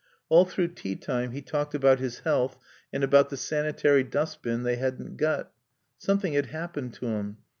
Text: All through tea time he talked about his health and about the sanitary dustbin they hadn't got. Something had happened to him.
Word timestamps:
All 0.29 0.45
through 0.45 0.69
tea 0.69 0.95
time 0.95 1.31
he 1.31 1.43
talked 1.43 1.75
about 1.75 1.99
his 1.99 2.21
health 2.21 2.57
and 2.91 3.03
about 3.03 3.29
the 3.29 3.37
sanitary 3.37 4.03
dustbin 4.03 4.63
they 4.63 4.77
hadn't 4.77 5.15
got. 5.15 5.51
Something 5.99 6.33
had 6.33 6.47
happened 6.47 6.95
to 6.95 7.05
him. 7.05 7.37